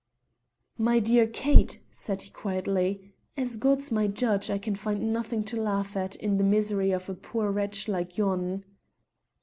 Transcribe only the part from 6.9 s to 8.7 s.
a poor wretch like yon."